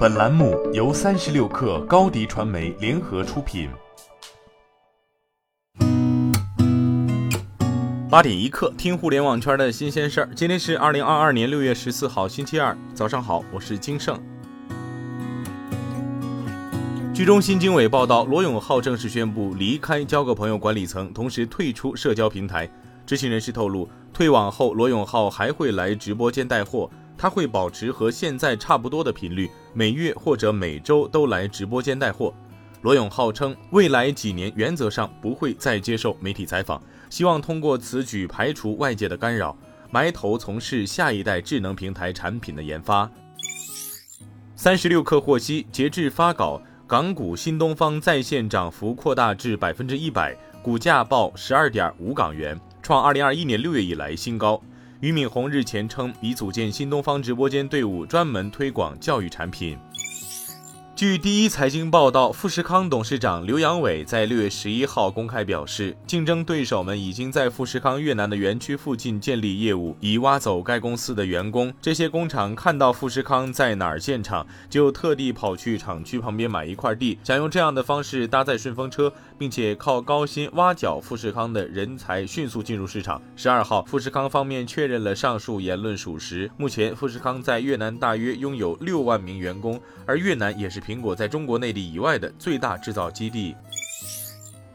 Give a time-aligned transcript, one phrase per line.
[0.00, 3.68] 本栏目由三十六氪高低传媒联合出品。
[8.08, 10.30] 八点一刻，听互联网圈的新鲜事儿。
[10.34, 14.18] 今天是二零二二年六月十四号，星期二，早上好，我是金盛。
[17.12, 22.66] 据中新经纬报道，罗永浩正式宣布离开交个朋友管理层，同时退出社交平台。
[23.04, 26.90] 知情人士透露，退网后，罗永浩还会来直播间带货。
[27.20, 32.32] 他会保持和现在差不多的频率，每月或者每周都来直播间带货。
[32.80, 39.54] 罗永浩称，未来几年原则上不会再接受媒体采访，希望通过此举排除外界的干扰，
[39.90, 43.10] 埋头从事下一代智能平台产品的研发。
[44.56, 54.58] 三十六氪获悉，截至发稿，港股新东方在线涨幅扩大至百分之一百，股价报十二点五港元，创二零二一年六月以来新高。
[55.00, 59.78] 俞敏洪日前称，已组建新东方直播间队伍，专门推广教育产品。
[61.00, 71.72] 据第一财经报道，富士康董事长刘扬伟在六月十一号公开表示，竞争对手们已经在富士康越南的园区附近建立业务，以挖走该公司的员工。
[71.80, 83.22] 这些工厂看到富士康在哪儿建厂，就特地跑去厂区旁边买一块地，想用这样的方式搭载顺风车，并且靠高薪挖角富士康的人才，迅速进入市场。
[83.36, 86.50] 十二号，富士康方面确认了上述言论属实。
[86.58, 90.78] 目前，富士康在越南大约拥有六万名员工，而越南也是。
[90.90, 93.54] 苹果在中国内地以外的最大制造基地。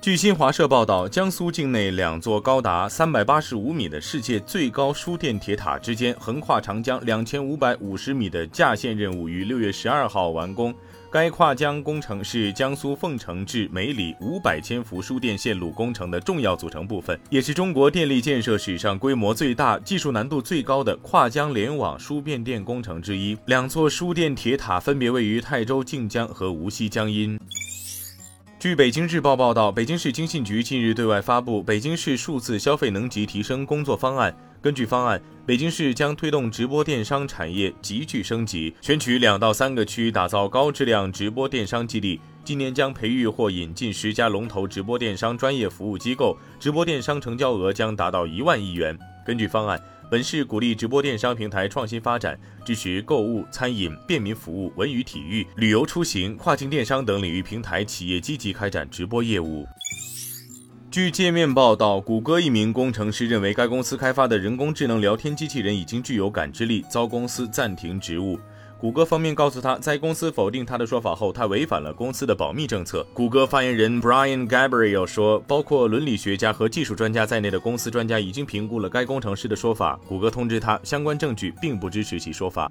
[0.00, 10.72] 据新华社报道，江苏境内两座高达三百八十五米的世界最高输电铁塔之间横跨长江两千五百五十米的架线任务于六月十二号完工。
[11.10, 23.36] 该跨江工程是江苏凤城至梅里五百千伏输电线路工程的重要组成部分，也是中国电力建设史上规模最大、技术难度最高的跨江联网输变电工程之一。
[23.46, 27.38] 两座输电铁塔分别位于泰州靖江和无锡江阴。
[28.58, 34.32] 据北京日报报道，北京市经信局近日对外发布《北京市数字消费能级提升工作方案》。
[34.60, 42.20] 根据方案，北京市将推动直播电商产业急剧升级，选取两到三个区打造高质量直播电商基地。
[42.42, 48.98] 今年将培育或引进十家龙头直播电商专业服务机构，直播电商成交额将达到一万亿元。
[49.24, 49.80] 根据方案。
[50.10, 59.66] 本市鼓励直播电商平台创新发展，支持购物、餐饮、便民服务、文娱体育、旅游出行、跨境电商等领域平台企业积极开展直播业务。
[60.90, 68.38] 据界面报道，谷歌一名工程师认为该公司开发的人工智能聊天机器人已经具有感知力，遭公司暂停职务。
[68.80, 73.04] 谷歌方面告诉他，在公司否定他的说法后，他违反了公司的保密政策。
[73.12, 79.98] 谷歌发言人 Brian Gabriel 说，包括伦理学家和技术专家在内的公司专家已经评估了该工程师的说法。
[80.06, 82.70] 谷歌通知他，相关证据并不支持其说法。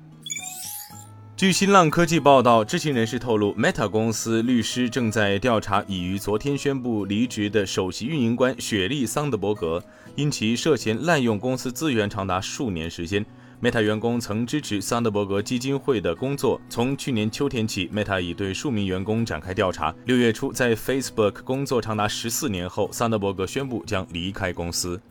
[1.35, 9.84] 据新浪科技报道，知情人士透露，Meta 公司律师正在调查已于昨天宣布离职的首席运营官雪莉·桑德伯格，
[10.16, 13.25] 因其涉嫌滥用公司资源长达数年时间。
[13.59, 16.62] Meta 员工曾支持桑德伯格基金会的工作。
[16.69, 19.94] 从去年秋天起，Meta 已对数名员工展开调查。
[20.06, 25.01] 六月初，在 Facebook 工作长达十四年后，桑德伯格宣布将离开公司。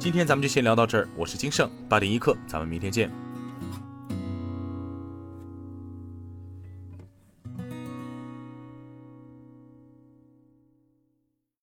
[0.00, 3.23] 今天咱们就先聊到这儿，我是金盛八点一刻，咱们明天见。